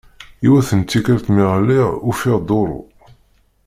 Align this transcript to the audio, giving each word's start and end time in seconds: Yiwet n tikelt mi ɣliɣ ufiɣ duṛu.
Yiwet 0.43 0.69
n 0.79 0.81
tikelt 0.83 1.25
mi 1.33 1.43
ɣliɣ 1.53 1.87
ufiɣ 2.09 2.37
duṛu. 2.47 2.81